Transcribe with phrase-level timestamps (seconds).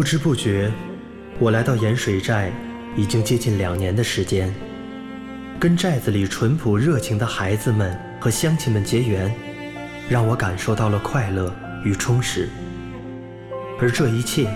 [0.00, 0.72] 不知不觉，
[1.38, 2.50] 我来到盐水寨
[2.96, 4.50] 已经接近两年的时间，
[5.58, 9.30] 跟寨子里淳朴热情的孩子们和乡亲们结缘，
[10.08, 11.54] 让我感受到了快乐
[11.84, 12.48] 与充实。
[13.78, 14.50] 而这一切，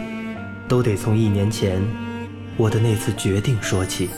[0.67, 1.79] 都得从一年前
[2.56, 4.09] 我的那次决定说起。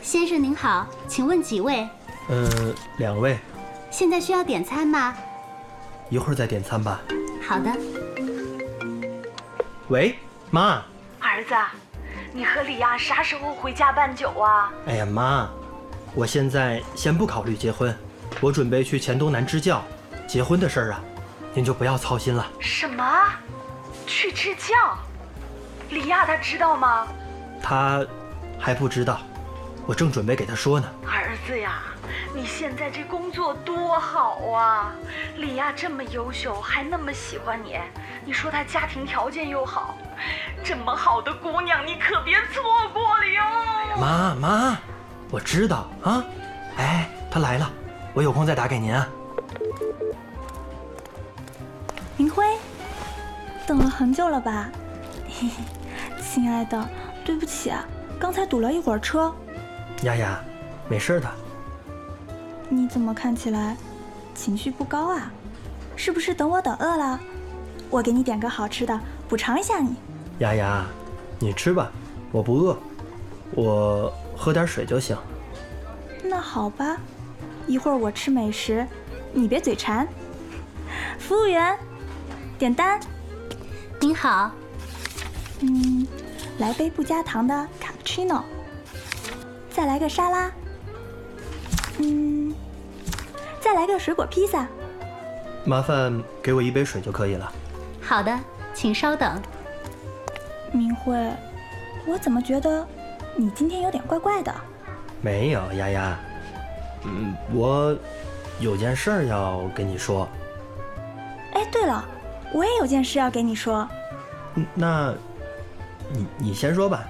[0.00, 1.88] 先生您好，请问几位？
[2.28, 3.36] 呃，两位，
[3.90, 5.16] 现在需要点餐吗？
[6.10, 7.00] 一会儿再点餐吧。
[7.50, 7.68] 好的。
[9.88, 10.16] 喂，
[10.52, 10.84] 妈。
[11.18, 11.54] 儿子，
[12.32, 14.70] 你和李亚啥时候回家办酒啊？
[14.86, 15.48] 哎呀，妈，
[16.14, 17.92] 我现在先不考虑结婚，
[18.40, 19.82] 我准备去黔东南支教，
[20.28, 21.00] 结婚的事儿啊，
[21.52, 22.46] 您就不要操心了。
[22.60, 23.04] 什么？
[24.06, 24.96] 去支教？
[25.88, 27.08] 李亚他知道吗？
[27.60, 28.06] 他
[28.60, 29.20] 还不知道，
[29.86, 30.88] 我正准备给他说呢。
[31.06, 31.82] 儿子呀。
[32.32, 34.92] 你现在这工作多好啊！
[35.36, 37.76] 李亚这么优秀，还那么喜欢你，
[38.24, 39.96] 你说他家庭条件又好，
[40.62, 44.00] 这么好的姑娘，你可别错过了哟！
[44.00, 44.78] 妈妈，
[45.30, 46.24] 我知道啊。
[46.76, 47.70] 哎，他来了，
[48.14, 49.08] 我有空再打给您啊。
[52.16, 52.44] 明辉，
[53.66, 54.68] 等了很久了吧？
[55.28, 56.88] 嘿嘿，亲爱的，
[57.24, 57.84] 对不起啊，
[58.20, 59.34] 刚才堵了一会儿车。
[60.02, 60.40] 丫丫，
[60.88, 61.30] 没事的。
[62.68, 63.76] 你怎么看起来
[64.34, 65.30] 情绪不高啊？
[65.96, 67.20] 是不是等我等饿了？
[67.90, 69.96] 我给你点个好吃的补偿一下你。
[70.38, 70.86] 丫丫，
[71.38, 71.90] 你吃吧，
[72.32, 72.78] 我不饿，
[73.54, 75.14] 我喝点水就行。
[76.24, 76.96] 那好吧，
[77.66, 78.86] 一会儿我吃美食，
[79.34, 80.08] 你别嘴馋。
[81.18, 81.78] 服务员，
[82.58, 82.98] 点单。
[84.00, 84.50] 您好。
[85.60, 86.06] 嗯，
[86.58, 88.42] 来杯不加糖的卡布奇诺，
[89.80, 90.52] 再来个沙拉。
[92.00, 92.54] 嗯，
[93.62, 94.66] 再来个水果披萨。
[95.64, 97.50] 麻烦给我一杯水就可以了。
[97.98, 98.38] 好的，
[98.74, 99.40] 请稍等。
[100.70, 101.16] 明慧，
[102.06, 102.86] 我怎么觉得
[103.34, 104.54] 你今天有点怪怪的？
[105.22, 106.14] 没有，丫丫。
[107.04, 107.96] 嗯，我
[108.58, 110.28] 有件事要跟你说。
[111.54, 112.04] 哎，对了，
[112.52, 113.88] 我也有件事要跟你说。
[114.74, 115.14] 那，
[116.12, 117.02] 你你先说吧。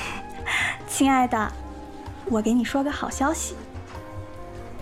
[0.86, 1.50] 亲爱的，
[2.30, 3.54] 我给你说个好消息。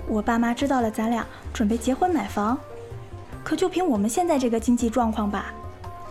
[0.08, 2.58] 我爸妈知道了，咱俩准备结婚买房，
[3.42, 5.46] 可就凭我们现在这个经济状况吧，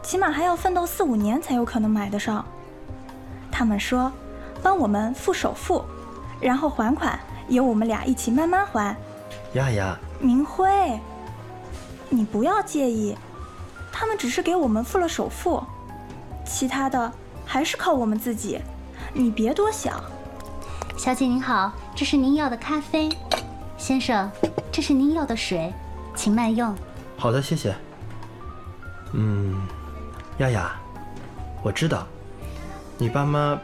[0.03, 2.45] 起码还要奋斗四五年才有可能买得上。
[3.51, 4.11] 他们说，
[4.61, 5.83] 帮我们付首付，
[6.41, 8.95] 然后还款由我们俩一起慢慢还。
[9.53, 10.99] 丫丫，明辉，
[12.09, 13.15] 你不要介意，
[13.93, 15.63] 他们只是给我们付了首付，
[16.45, 17.09] 其他的
[17.45, 18.59] 还是靠我们自己，
[19.13, 20.03] 你别多想。
[20.97, 23.09] 小姐您好，这是您要的咖啡。
[23.77, 24.31] 先生，
[24.71, 25.71] 这是您要的水，
[26.15, 26.73] 请慢用。
[27.17, 27.75] 好的，谢谢。
[29.11, 29.61] 嗯，
[30.37, 30.71] 丫丫，
[31.61, 32.07] 我知道，
[32.97, 33.59] 你爸妈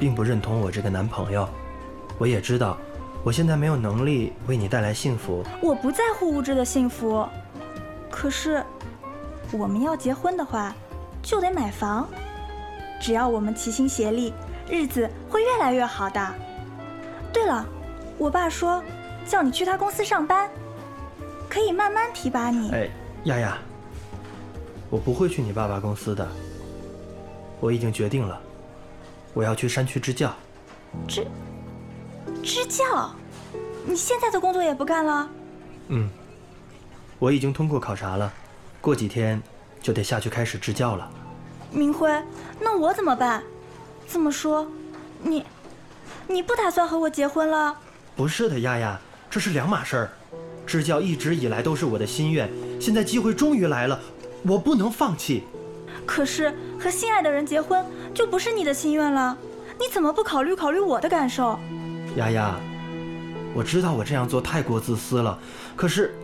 [0.00, 1.46] 并不认同我这个男朋友，
[2.18, 2.76] 我也知道，
[3.22, 5.44] 我现在没有能力为你带来幸福。
[5.60, 7.28] 我不在乎物质的幸福，
[8.10, 8.64] 可是
[9.52, 10.74] 我们要结婚的话，
[11.22, 12.08] 就得买房。
[13.00, 14.32] 只要我们齐心协力，
[14.68, 16.34] 日子会越来越好的。
[17.34, 17.66] 对了，
[18.16, 18.82] 我爸说。
[19.26, 20.50] 叫你去他公司上班，
[21.48, 22.70] 可以慢慢提拔你。
[22.72, 22.90] 哎，
[23.24, 23.56] 丫丫，
[24.90, 26.28] 我不会去你爸爸公司的。
[27.58, 28.38] 我已经决定了，
[29.32, 30.30] 我要去山区支教。
[31.08, 31.26] 支
[32.42, 33.10] 支教？
[33.86, 35.26] 你现在的工作也不干了？
[35.88, 36.10] 嗯，
[37.18, 38.30] 我已经通过考察了，
[38.78, 39.42] 过几天
[39.80, 41.10] 就得下去开始支教了。
[41.70, 42.10] 明辉，
[42.60, 43.42] 那我怎么办？
[44.06, 44.66] 这么说，
[45.22, 45.46] 你
[46.26, 47.76] 你不打算和我结婚了？
[48.16, 48.98] 不是的，丫丫。
[49.30, 50.10] 这是两码事儿，
[50.64, 52.48] 支教一直以来都是我的心愿，
[52.80, 53.98] 现在机会终于来了，
[54.44, 55.42] 我不能放弃。
[56.06, 57.84] 可是和心爱的人结婚
[58.14, 59.36] 就不是你的心愿了，
[59.80, 61.58] 你怎么不考虑考虑我的感受？
[62.16, 62.54] 丫丫，
[63.52, 65.36] 我知道我这样做太过自私了，
[65.74, 66.14] 可是，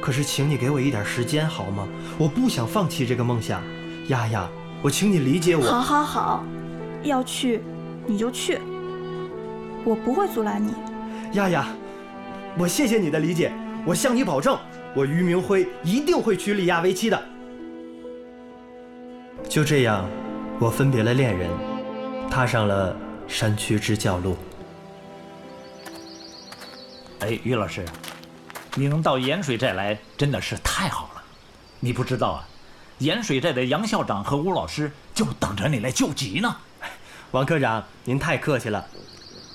[0.00, 1.88] 可是，请你给我一点时间好吗？
[2.18, 3.60] 我不想放弃这个梦想，
[4.08, 4.48] 丫丫，
[4.80, 5.64] 我请你理解我。
[5.64, 6.44] 好，好，好，
[7.02, 7.62] 要去
[8.06, 8.60] 你就去，
[9.84, 10.74] 我不会阻拦你。
[11.32, 11.66] 亚亚。
[12.56, 13.52] 我谢谢你的理解，
[13.84, 14.56] 我向你保证，
[14.94, 17.20] 我于明辉一定会娶李亚为妻的。
[19.48, 20.08] 就这样，
[20.60, 21.50] 我分别了恋人，
[22.30, 22.96] 踏上了
[23.26, 24.36] 山区支教路。
[27.18, 27.84] 哎，于老师，
[28.76, 31.22] 你能到盐水寨来，真的是太好了。
[31.80, 32.48] 你不知道啊，
[32.98, 36.56] 盐水寨的杨校长和吴老师就等着你来救急呢。
[37.32, 38.86] 王科长，您太客气了。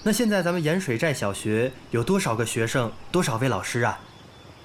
[0.01, 3.99] 那现在咱们盐水寨小学有多少个学生，多少位老师啊？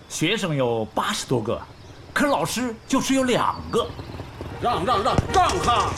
[0.08, 1.60] 学生有八十多个，
[2.12, 3.86] 可老师就只有两个。
[4.62, 5.90] 让让让让哈！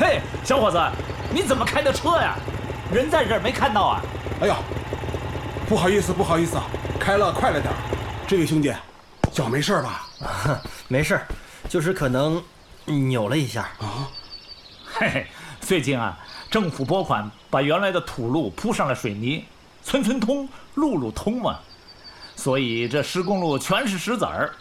[0.00, 0.80] 嘿，小伙子，
[1.30, 2.38] 你怎么开的车呀？
[2.92, 4.02] 人在这儿没看到啊？
[4.40, 4.56] 哎呀，
[5.68, 6.64] 不好意思，不好意思啊，
[6.98, 7.72] 开了快了点。
[8.26, 8.72] 这位兄弟，
[9.32, 10.06] 脚没事吧？
[10.88, 11.20] 没事，
[11.68, 12.42] 就是可能
[12.86, 13.62] 扭了一下。
[13.80, 14.08] 啊，
[14.86, 15.26] 嘿嘿，
[15.72, 16.18] 最近啊，
[16.50, 19.44] 政府拨款把原来的土路铺上了水泥，
[19.82, 21.60] 村村通，路路通嘛，
[22.34, 24.52] 所以这施工路全是石子儿。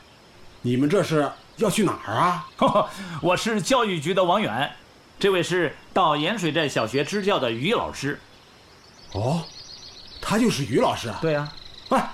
[0.62, 2.48] 你们这是要去哪儿啊？
[3.20, 4.72] 我是教育局的王远，
[5.20, 8.20] 这位是到盐水寨小学支教的于老师。
[9.14, 9.44] 哦，
[10.22, 11.18] 他就是于老师啊。
[11.20, 11.52] 对呀、
[11.90, 12.12] 哎，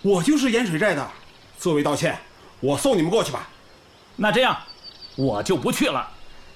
[0.00, 1.06] 我就是盐水寨的。
[1.58, 2.16] 作为道歉，
[2.60, 3.48] 我送你们过去吧。
[4.14, 4.56] 那这样，
[5.16, 6.08] 我就不去了。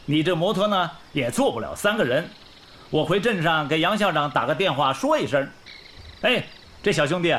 [0.04, 2.28] 你这摩托呢，也坐不了三个人。
[2.90, 5.48] 我回镇上给杨校长打个电话说一声。
[6.20, 6.44] 哎，
[6.82, 7.34] 这小兄弟，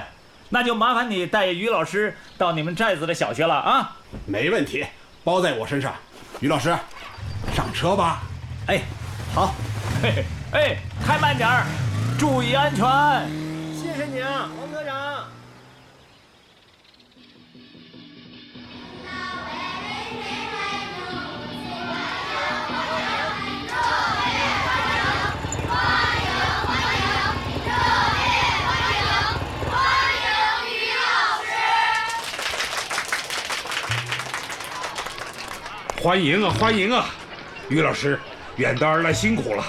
[0.50, 3.98] 那就麻烦你带于老师到你们寨子的小学了啊。
[4.25, 4.86] 没问题，
[5.24, 5.94] 包在我身上。
[6.40, 6.75] 于老师，
[7.56, 8.24] 上车吧。
[8.68, 8.81] 哎，
[9.34, 9.54] 好，
[10.02, 11.66] 嘿嘿，哎，开慢点儿，
[12.18, 12.84] 注意安全。
[13.76, 15.12] 谢谢你啊，王科长。
[36.04, 37.06] 欢迎啊，欢迎啊！
[37.70, 38.20] 于老师，
[38.58, 39.66] 远道而来辛苦了。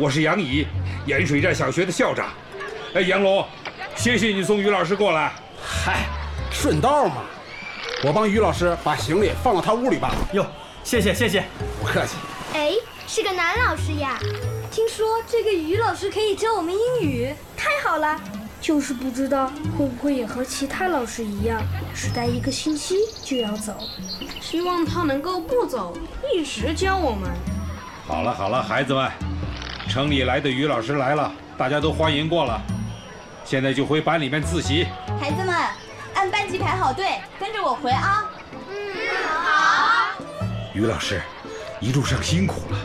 [0.00, 0.66] 我是杨乙，
[1.06, 2.30] 盐水寨小学的校长。
[2.92, 3.46] 哎，杨龙，
[3.94, 5.32] 谢谢你送于老师过来。
[5.62, 6.06] 嗨，
[6.50, 7.22] 顺道嘛。
[8.02, 10.12] 我帮于老师把行李放到他屋里吧。
[10.32, 10.44] 哟，
[10.82, 11.44] 谢谢谢谢。
[11.80, 12.16] 不客气。
[12.52, 12.72] 哎，
[13.06, 14.18] 是个男老师呀！
[14.72, 18.20] 听说这个于老师可以教我们英语，太好了！
[18.60, 21.62] 就是不知道会不会也和其他老师一样，
[21.94, 23.74] 只待一个星期就要走。
[24.40, 25.96] 希望他能够不走，
[26.34, 27.30] 一直教我们。
[28.06, 29.10] 好了好了，孩子们，
[29.88, 32.60] 城里来的于老师来了，大家都欢迎过了。
[33.44, 34.86] 现在就回班里面自习。
[35.18, 35.54] 孩子们，
[36.14, 38.30] 按班级排好队，跟着我回啊！
[38.68, 38.76] 嗯，
[39.24, 40.22] 好
[40.74, 41.20] 于老师，
[41.80, 42.78] 一路上辛苦了。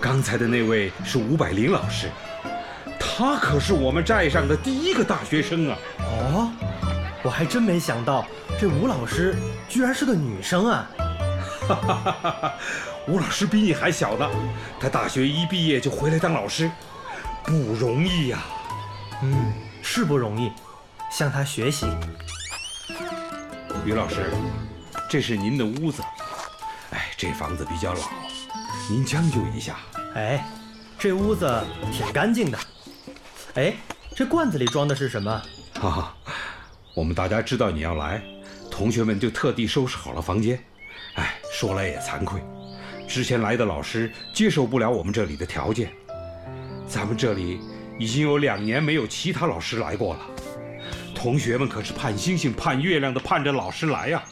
[0.00, 2.08] 刚才的那位是吴百灵老师，
[3.14, 5.76] 他可是我们寨上的第一个大学生啊！
[5.98, 6.50] 哦，
[7.22, 8.26] 我还真没想到，
[8.58, 9.36] 这吴老师
[9.68, 10.88] 居然是个女生啊！
[11.68, 12.54] 哈哈哈哈哈！
[13.06, 14.28] 吴老师比你还小呢，
[14.80, 16.70] 他大学一毕业就回来当老师，
[17.44, 18.38] 不容易呀、
[19.22, 20.50] 嗯，是不容易，
[21.10, 21.86] 向他学习。
[23.84, 24.32] 于老师，
[25.08, 26.02] 这是您的屋子。
[26.92, 28.00] 哎，这房子比较老，
[28.88, 29.76] 您将就一下。
[30.14, 30.44] 哎，
[30.98, 31.62] 这屋子
[31.92, 32.58] 挺干净的。
[33.54, 33.74] 哎，
[34.16, 35.42] 这罐子里装的是什么？
[35.74, 36.16] 哈哈，
[36.94, 38.22] 我们大家知道你要来，
[38.70, 40.58] 同学们就特地收拾好了房间。
[41.16, 42.42] 哎，说来也惭愧，
[43.06, 45.92] 之前来的老师接受不了我们这里的条件。
[46.88, 47.60] 咱们这里
[47.98, 50.20] 已经有两年没有其他老师来过了，
[51.14, 54.22] 同学们可是盼星星盼月亮的盼着老师来呀、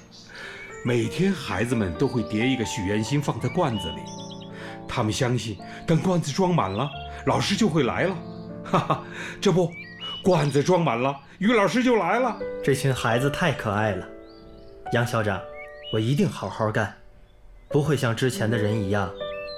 [0.82, 4.00] 每天孩子们都会叠一个许愿星放在罐子里，
[4.88, 6.88] 他们相信等罐子装满了，
[7.26, 8.16] 老师就会来了。
[8.70, 9.04] 哈哈，
[9.40, 9.72] 这不，
[10.22, 12.38] 罐子装满了，于老师就来了。
[12.62, 14.06] 这群孩子太可爱了。
[14.92, 15.40] 杨校长，
[15.92, 16.96] 我一定好好干，
[17.68, 19.10] 不会像之前的人一样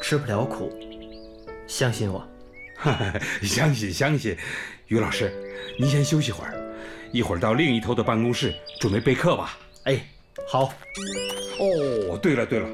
[0.02, 0.73] 吃不了苦。
[1.66, 2.26] 相信我。
[3.42, 4.35] 相 信相信，
[4.88, 5.31] 于老师，
[5.78, 6.54] 您先休息会儿，
[7.12, 9.59] 一会儿到另一头的办公室准备备课吧。
[9.85, 10.00] 哎，
[10.49, 10.73] 好。
[11.61, 12.69] 哦，对了对了，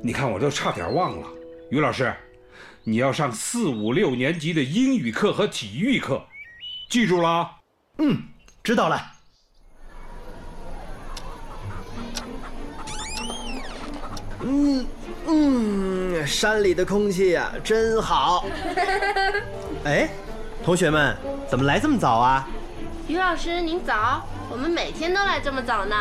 [0.00, 1.26] 你看我都差点忘了，
[1.68, 2.14] 于老师，
[2.82, 6.24] 你要上四五六年级的英语课和体育课，
[6.88, 7.50] 记住了啊。
[7.98, 8.22] 嗯，
[8.62, 9.00] 知道了。
[14.42, 14.86] 嗯
[15.26, 18.46] 嗯，山里的空气呀、真好。
[19.84, 20.08] 哎，
[20.64, 21.14] 同学们，
[21.50, 22.48] 怎么来这么早啊？
[23.06, 25.94] 于老师您早，我们每天都来这么早呢。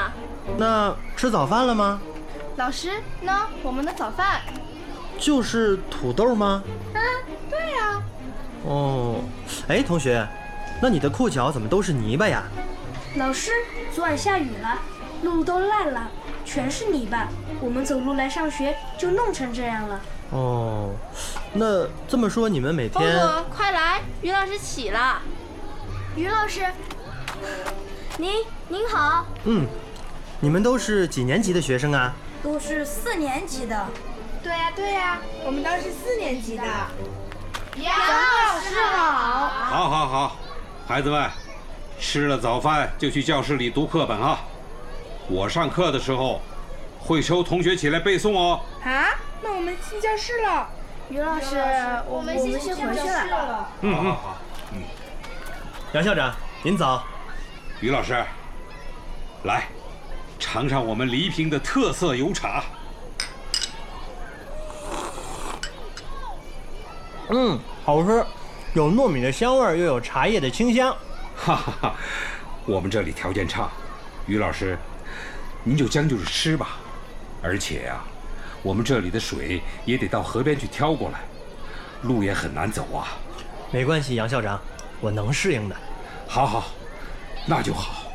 [0.58, 2.00] 那吃早饭了吗？
[2.56, 4.42] 老师，呢，我们的早饭。
[5.20, 6.64] 就是土豆吗？
[6.94, 7.02] 嗯，
[7.50, 8.02] 对呀、
[8.66, 9.20] 哦，
[9.68, 10.26] 哎，同学，
[10.82, 12.44] 那你的裤脚怎么都是泥巴呀？
[13.18, 13.52] 老师，
[13.94, 14.80] 昨晚下雨了，
[15.24, 16.10] 路都烂了，
[16.46, 17.28] 全是泥巴。
[17.60, 20.00] 我们走路来上学就弄成这样了。
[20.32, 20.92] 哦，
[21.54, 23.14] 那这么说你们每波天……
[23.20, 25.22] 波，快来，于老师起了。
[26.16, 26.66] 于老师，
[28.18, 29.68] 您您好，嗯，
[30.40, 32.14] 你们都是几年级的学生啊？
[32.42, 33.88] 都是四年级的。
[34.42, 36.64] 对呀、对呀、我们都是四年级的。
[37.78, 39.48] 杨老师好。
[39.48, 40.36] 好，好，好，
[40.88, 41.30] 孩子们，
[42.00, 44.40] 吃了早饭就去教室里读课本啊。
[45.28, 46.42] 我上课的时候，
[47.00, 48.62] 会抽同学起来背诵哦。
[48.84, 49.10] 啊，
[49.42, 50.70] 那我们进教室了。
[51.10, 51.58] 于老师，
[52.08, 53.70] 我们先先回去了。
[53.82, 54.38] 嗯嗯好，
[54.74, 54.82] 嗯。
[55.94, 57.04] 杨校长，您早。
[57.82, 58.24] 于老师，
[59.44, 59.68] 来，
[60.38, 62.64] 尝尝我们黎平的特色油茶。
[67.32, 68.26] 嗯，好吃，
[68.74, 70.92] 有糯米的香味，又有茶叶的清香。
[71.36, 71.96] 哈哈哈，
[72.66, 73.70] 我们这里条件差，
[74.26, 74.76] 于老师，
[75.64, 76.78] 您就将就着吃吧。
[77.44, 78.02] 而且呀，
[78.64, 81.20] 我们这里的水也得到河边去挑过来，
[82.02, 83.10] 路也很难走啊。
[83.70, 84.60] 没关系，杨校长，
[85.00, 85.76] 我能适应的。
[86.28, 86.66] 好好，
[87.46, 88.12] 那就好。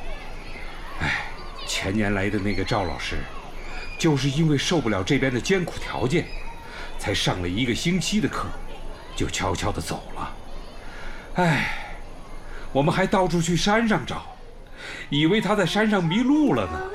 [0.99, 1.27] 哎，
[1.69, 3.19] 前年来的那个赵老师，
[3.97, 6.27] 就是因为受不了这边的艰苦条件，
[6.99, 8.47] 才上了一个星期的课。
[9.17, 10.37] 就悄悄地走了。
[11.37, 11.97] 哎，
[12.73, 14.23] 我们还到处去山上找，
[15.09, 16.91] 以为他在山上迷路了呢。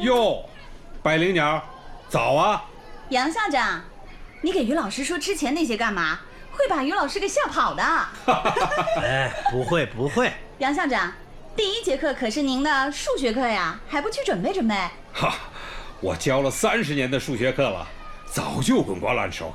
[0.00, 0.44] 哟，
[1.02, 1.62] 百灵鸟，
[2.08, 2.64] 早啊！
[3.10, 3.82] 杨校长，
[4.40, 6.20] 你给于老师说之前那些干嘛？
[6.52, 7.82] 会把于老师给吓跑的。
[9.02, 10.32] 哎，不会不会。
[10.58, 11.12] 杨校长，
[11.56, 14.74] 第一节课可是您的数学课呀，还不去准备准备？
[15.12, 15.34] 哈，
[16.00, 17.86] 我教了三十年的数学课了，
[18.26, 19.54] 早就滚瓜烂熟。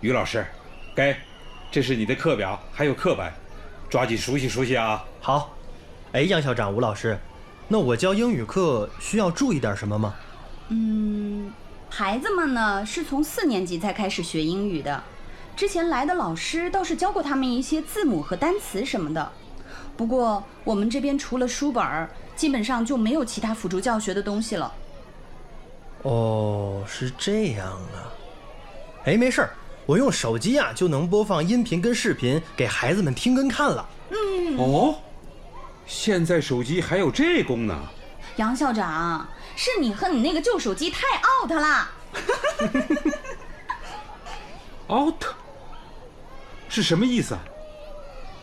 [0.00, 0.46] 于老师，
[0.94, 1.14] 给，
[1.70, 3.30] 这是你的课表，还有课本，
[3.90, 5.04] 抓紧熟悉熟悉啊！
[5.20, 5.54] 好。
[6.12, 7.18] 哎，杨校长、吴老师，
[7.68, 10.14] 那我教英语课需要注意点什么吗？
[10.68, 11.52] 嗯，
[11.90, 15.04] 孩子们呢是从四年级才开始学英语的，
[15.54, 19.30] 之前来的老师倒是教过他们一些字母和单词什么的。
[19.98, 24.72] 不过我们这边除了书本，基本上就没有其他辅助教学的东西了。
[26.02, 28.08] 哦，是这样啊。
[29.04, 29.50] 哎，没事儿。
[29.86, 33.88] 我用手机啊，就能播放音频跟视频给孩子们听跟看了。
[34.10, 34.94] 嗯哦，
[35.86, 37.80] 现在手机还有这功能？
[38.36, 41.88] 杨校长，是你和你那个旧手机太 out 了。
[44.88, 45.24] out
[46.68, 47.40] 是什么意思啊？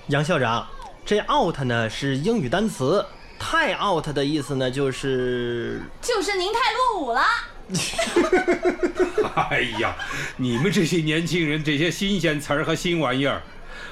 [0.08, 0.67] 杨校长，
[1.06, 3.06] 这 out 呢是英语单词，
[3.39, 7.22] 太 out 的意思呢就是就是您太落伍了。
[9.50, 9.95] 哎呀，
[10.38, 13.41] 你们这些年轻人这些新鲜词儿和新玩意儿，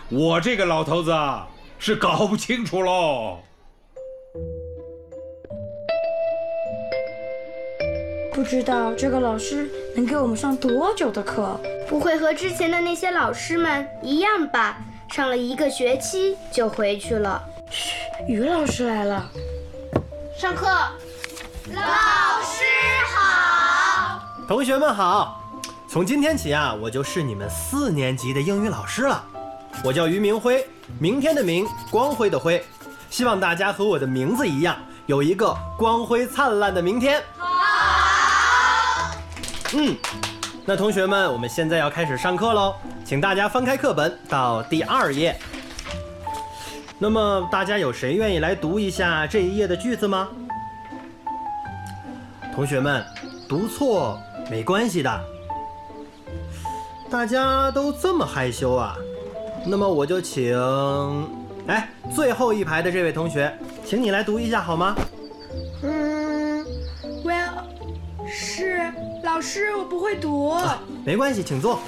[0.10, 3.40] 我这个老头子啊是搞不清楚喽。
[8.34, 11.60] 不知道这个老师能给我们上多久的课？
[11.88, 14.78] 不会和之前的那些老师们一样吧？
[15.14, 17.42] 上了一个学期就回去了。
[17.70, 17.96] 嘘，
[18.28, 19.32] 于老师来了，
[20.38, 20.68] 上课。
[21.74, 21.82] 老
[24.48, 25.42] 同学们好。
[25.88, 29.24] 从今天起啊，我就是你们四年级的英语老师了。
[29.84, 30.64] 我叫于明辉，
[31.00, 32.64] 明天的明，光辉的辉。
[33.10, 37.24] 希望大家和我的名字一样，有一个光辉灿烂的明天。
[37.38, 39.16] 好。
[39.74, 39.96] 嗯，
[40.64, 45.36] 那同学们，我们现在要开始上课喽，请大家翻开课本到第二页。
[47.00, 50.28] 那么大家有谁愿意来读一下这一页的句子吗？
[52.54, 53.04] 同学们，
[53.50, 55.24] 读错没关系的。
[57.10, 58.96] 大家都这么害羞啊？
[59.66, 60.56] 那么我就请，
[61.68, 63.52] 哎，最后一排的这位同学，
[63.86, 64.96] 请你来读一下好吗？
[65.82, 66.66] 嗯
[67.24, 67.64] ，Well，
[68.28, 68.92] 是
[69.24, 70.50] 老师，我不会读。
[70.50, 71.80] 啊，没关系，请坐。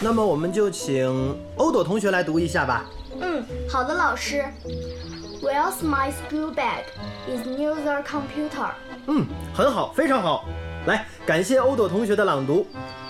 [0.00, 2.84] 那么我们就请欧朵同学来读一下吧。
[3.20, 4.44] 嗯，好的，老师。
[5.42, 6.84] Where's my school bag?
[7.28, 8.70] Is near the computer.
[9.06, 10.44] 嗯，很好，非常好。
[10.86, 12.64] 来，感谢欧朵同学的朗读。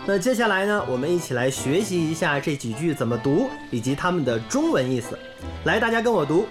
[0.06, 5.18] 那接下来呢，我们一起来学习一下这几句怎么读，以及它们的中文意思。
[5.64, 6.49] 来，大家跟我读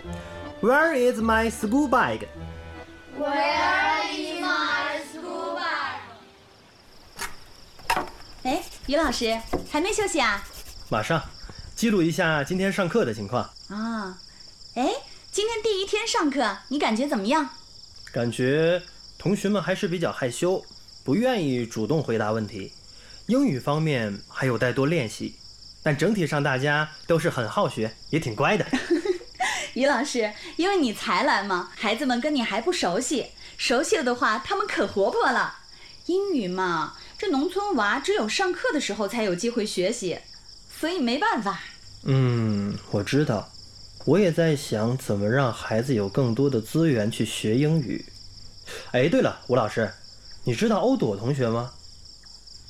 [0.62, 2.28] ：Where is my school bag?
[3.20, 5.98] Where is my school bag?
[8.44, 9.36] 哎，于老师
[9.72, 10.44] 还没休息啊？
[10.90, 11.24] 马上，
[11.76, 13.50] 记录一下今天上课的情况。
[13.70, 14.16] 啊，
[14.76, 14.92] 哎，
[15.32, 17.50] 今天第一天上课，你感觉怎么样？
[18.12, 18.80] 感觉。
[19.18, 20.64] 同学们还是比较害羞，
[21.06, 22.74] 不愿意主动回答问题，
[23.28, 25.36] 英语方面还有待多练习，
[25.84, 28.66] 但整体上大家都是很好学，也挺乖的。
[29.76, 35.58] 于老师，因为你才来嘛，孩子们跟你还不熟悉，熟悉了的话，他们可活泼了。
[36.08, 40.18] 英语嘛，这农村娃只有上课的时候才有机会学习，
[40.80, 41.62] 所以没办法。
[42.06, 43.52] 嗯，我知道，
[44.06, 48.04] 我也在想怎么让孩子有更多的资源去学英语。
[48.92, 49.92] 哎，对了，吴老师，
[50.48, 51.72] 你知道欧朵同学吗？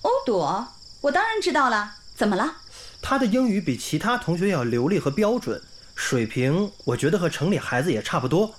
[0.01, 0.65] 欧朵，
[1.01, 1.95] 我当然知道了。
[2.15, 2.55] 怎么了？
[3.01, 5.61] 他的英语比其他同学要流利和标准，
[5.93, 8.55] 水平我觉得和城里孩子也差不多。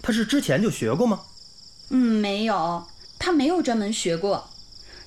[0.00, 1.20] 他是之前就学过吗？
[1.90, 2.86] 嗯，没有。
[3.18, 4.48] 他没有专门学过。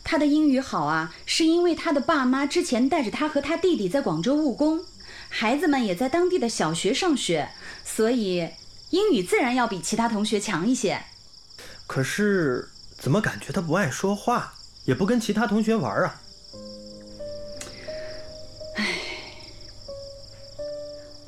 [0.03, 4.85] 他的英语好啊，是因为他的爸妈之前带着他和他弟弟在广州务工，
[5.29, 7.49] 孩子们也在当地的小学上学，
[7.83, 8.49] 所以
[8.91, 11.01] 英语自然要比其他同学强一些。
[11.87, 14.53] 可是怎么感觉他不爱说话，
[14.85, 16.21] 也不跟其他同学玩啊？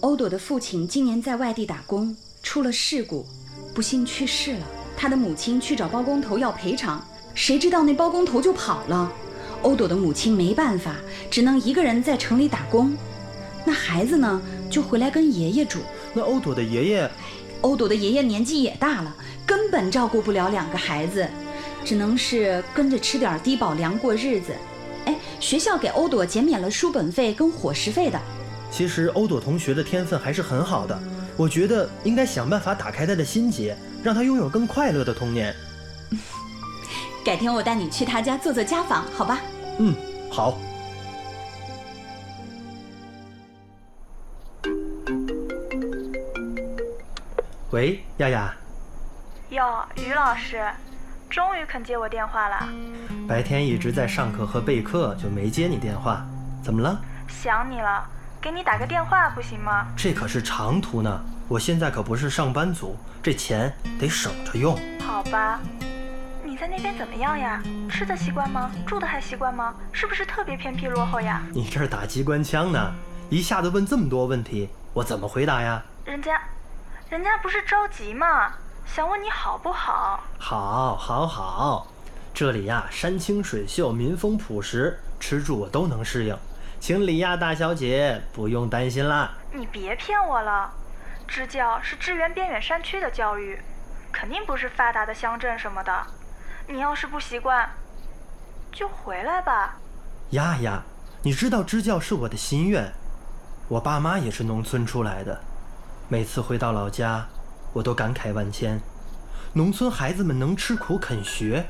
[0.02, 3.26] 欧朵的父亲今年在外地打工，出了事故，
[3.74, 4.66] 不幸去世了。
[4.98, 7.06] 他的母亲去找包工头要赔偿。
[7.36, 9.12] 谁知道那包工头就跑了，
[9.62, 10.96] 欧朵的母亲没办法，
[11.30, 12.98] 只能一个人在城里打工。
[13.64, 15.80] 那孩子呢，就回来跟爷爷住。
[16.14, 17.12] 那欧朵的爷爷，
[17.62, 21.30] 欧朵的爷爷年纪也大了，根本照顾不了两个孩子，
[21.84, 24.54] 只能是跟着吃点低保粮过日子。
[25.06, 28.20] 哎，学校给欧朵减免了书本费跟伙食费的。
[28.72, 31.00] 其实欧朵同学的天分还是很好的，
[31.36, 35.54] 我觉得应该想办法打开他的心结，让他拥有更快乐的童年。
[37.26, 39.42] 改天我带你去他家做做家访，好吧？
[39.80, 39.96] 嗯，
[40.30, 40.58] 好。
[47.72, 48.56] 喂，丫丫。
[49.50, 49.64] 哟，
[49.96, 50.60] 于老师，
[51.30, 52.68] 终于肯接我电话了。
[53.28, 56.26] 白天一直在上课和备课，就没接你电话。
[56.64, 57.00] 怎么了？
[57.28, 58.04] 想你了，
[58.42, 59.88] 给你打个电话不行吗？
[59.96, 64.78] 这可是长途呢，我现在可不是上班族，这钱得省着用。
[65.00, 65.60] 好吧。
[66.44, 67.62] 你在那边怎么样呀？
[67.90, 68.72] 吃的习惯吗？
[68.88, 69.76] 住的还习惯吗？
[69.92, 71.44] 是不是特别偏僻落后呀？
[71.54, 72.92] 你这儿打机关枪呢？
[73.30, 75.84] 一下子问这么多问题，我怎么回答呀？
[76.04, 76.42] 人家，
[77.10, 78.52] 人家不是着急吗？
[78.96, 80.20] 想问你好不好？
[80.40, 81.88] 好，好，好。
[82.34, 86.36] 这里呀，山清水秀，民风朴实，吃住我都能适应，
[86.80, 89.32] 请李亚大小姐不用担心啦。
[89.52, 90.74] 你别骗我了，
[91.28, 93.62] 支教是支援边远山区的教育，
[94.12, 96.08] 肯定不是发达的乡镇什么的。
[96.68, 97.70] 你要是不习惯，
[98.72, 99.76] 就回来吧。
[100.32, 100.82] 丫丫，
[101.22, 102.92] 你知道支教是我的心愿，
[103.68, 105.40] 我爸妈也是农村出来的，
[106.08, 107.28] 每次回到老家，
[107.74, 108.80] 我都感慨万千。
[109.54, 111.66] 农村孩子们能吃苦肯学，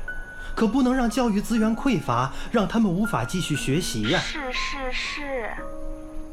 [0.54, 4.18] 可不能让教育资源匮乏，让他们无法继续学习呀。
[4.18, 5.50] 是是是，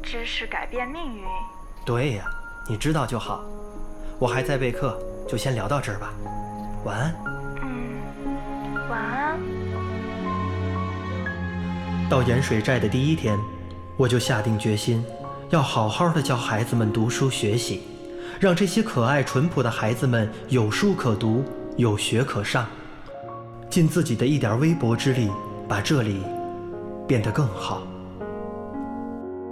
[0.02, 1.24] 知识改变命运。
[1.84, 2.24] 对呀，
[2.68, 3.42] 你知道就好。
[4.18, 6.12] 我还在备课，就先聊到这儿吧。
[6.84, 7.14] 晚安。
[7.62, 7.98] 嗯
[8.90, 9.40] 晚安。
[12.10, 13.38] 到盐水寨的第一天，
[13.96, 15.04] 我就下定决心，
[15.50, 17.82] 要好好的教孩子们读书学习，
[18.40, 21.44] 让这些可爱淳朴的孩子们有书可读，
[21.76, 22.68] 有学可上，
[23.68, 25.28] 尽自己的一点微薄之力，
[25.66, 26.22] 把这里
[27.04, 27.87] 变得更好。